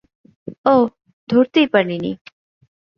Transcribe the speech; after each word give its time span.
ও, 0.65 0.75
ধরতেই 1.29 1.67
পারিনি। 1.67 2.11